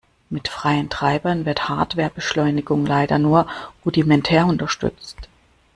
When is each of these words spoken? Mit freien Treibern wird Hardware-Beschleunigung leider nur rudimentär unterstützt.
Mit 0.31 0.47
freien 0.47 0.89
Treibern 0.89 1.45
wird 1.45 1.69
Hardware-Beschleunigung 1.69 2.87
leider 2.87 3.19
nur 3.19 3.47
rudimentär 3.85 4.47
unterstützt. 4.47 5.29